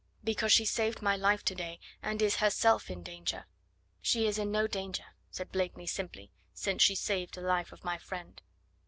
"Because 0.23 0.51
she 0.51 0.65
saved 0.65 1.03
my 1.03 1.15
life 1.15 1.45
to 1.45 1.53
day, 1.53 1.79
and 2.01 2.23
is 2.23 2.37
herself 2.37 2.89
in 2.89 3.03
danger." 3.03 3.45
"She 4.01 4.25
is 4.25 4.39
in 4.39 4.49
no 4.51 4.65
danger," 4.65 5.05
said 5.29 5.51
Blakeney 5.51 5.85
simply, 5.85 6.31
"since 6.55 6.81
she 6.81 6.95
saved 6.95 7.35
the 7.35 7.41
life 7.41 7.71
of 7.71 7.83
my 7.83 7.99
friend." 7.99 8.41